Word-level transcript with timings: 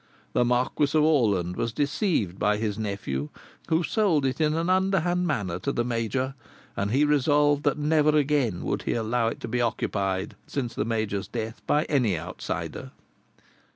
The 0.33 0.43
Marquis 0.43 0.85
of 0.97 1.03
Orland 1.03 1.55
was 1.55 1.71
deceived 1.73 2.39
by 2.39 2.57
his 2.57 2.79
nephew, 2.79 3.29
who 3.69 3.83
sold 3.83 4.25
it 4.25 4.41
in 4.41 4.55
an 4.55 4.67
underhand 4.67 5.27
manner 5.27 5.59
to 5.59 5.71
the 5.71 5.83
major, 5.85 6.33
and 6.75 6.89
he 6.89 7.05
resolved 7.05 7.61
that 7.65 7.77
never 7.77 8.17
again 8.17 8.63
would 8.63 8.81
he 8.81 8.95
allow 8.95 9.27
it 9.27 9.39
to 9.41 9.47
be 9.47 9.61
occupied 9.61 10.35
since 10.47 10.73
the 10.73 10.85
major's 10.85 11.27
death 11.27 11.61
by 11.67 11.83
any 11.83 12.17
outsider." 12.17 12.89